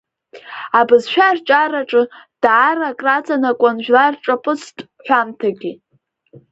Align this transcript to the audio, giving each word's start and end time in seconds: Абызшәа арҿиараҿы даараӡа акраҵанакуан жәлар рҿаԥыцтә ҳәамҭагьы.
Абызшәа 0.79 1.25
арҿиараҿы 1.29 2.01
даараӡа 2.43 2.89
акраҵанакуан 2.95 3.77
жәлар 3.83 4.13
рҿаԥыцтә 4.17 4.81
ҳәамҭагьы. 5.05 5.71